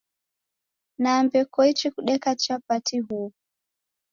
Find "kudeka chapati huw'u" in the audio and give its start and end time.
1.95-3.31